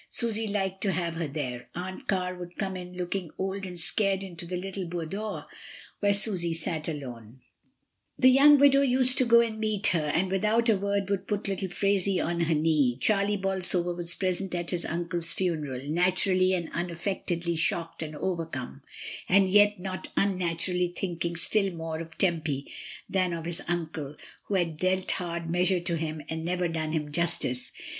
[0.09, 1.69] Susy liked to have her there.
[1.75, 5.45] Aunt Car would come in looking old and scared into the little boudoir
[5.99, 7.41] where Susy sat alone.
[8.17, 8.17] AFTERWARDS.
[8.17, 11.27] 35 The young widow used to go to meet her, and without a word would
[11.27, 12.97] put little Phraisie on her knee.
[12.99, 18.81] Charlie Bolsover was present at his uncle's funeral, naturally and unaffectedly shocked and overcome,
[19.29, 22.65] and yet not unnaturally thinking still more of Tempy
[23.07, 24.15] than of his uncle,
[24.45, 27.71] who had dealt hard measure to him and never done him justice.